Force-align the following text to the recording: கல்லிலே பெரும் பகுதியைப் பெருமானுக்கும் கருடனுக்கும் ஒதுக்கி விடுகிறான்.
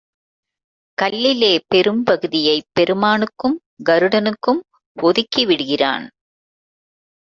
கல்லிலே 0.97 1.59
பெரும் 1.67 2.03
பகுதியைப் 2.03 2.67
பெருமானுக்கும் 2.73 3.57
கருடனுக்கும் 3.83 4.61
ஒதுக்கி 4.97 5.45
விடுகிறான். 5.45 6.05